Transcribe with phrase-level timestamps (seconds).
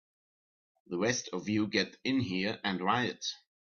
[0.87, 3.23] The rest of you get in here and riot!